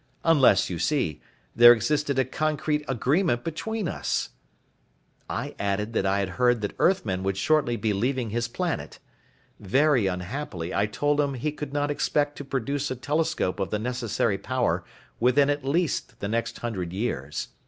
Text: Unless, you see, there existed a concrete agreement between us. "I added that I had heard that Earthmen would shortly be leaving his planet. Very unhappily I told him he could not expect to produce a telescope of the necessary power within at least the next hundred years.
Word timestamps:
Unless, 0.23 0.67
you 0.71 0.79
see, 0.79 1.21
there 1.55 1.71
existed 1.73 2.17
a 2.17 2.25
concrete 2.25 2.83
agreement 2.87 3.43
between 3.43 3.87
us. 3.87 4.29
"I 5.29 5.53
added 5.59 5.93
that 5.93 6.07
I 6.07 6.17
had 6.21 6.29
heard 6.41 6.61
that 6.61 6.75
Earthmen 6.79 7.21
would 7.21 7.37
shortly 7.37 7.75
be 7.77 7.93
leaving 7.93 8.31
his 8.31 8.47
planet. 8.47 8.97
Very 9.59 10.07
unhappily 10.07 10.73
I 10.73 10.87
told 10.87 11.21
him 11.21 11.35
he 11.35 11.51
could 11.51 11.71
not 11.71 11.91
expect 11.91 12.35
to 12.37 12.43
produce 12.43 12.89
a 12.89 12.95
telescope 12.95 13.59
of 13.59 13.69
the 13.69 13.77
necessary 13.77 14.39
power 14.39 14.83
within 15.19 15.51
at 15.51 15.63
least 15.63 16.19
the 16.19 16.27
next 16.27 16.57
hundred 16.57 16.93
years. 16.93 17.49